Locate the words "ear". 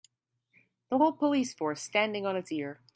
2.51-2.81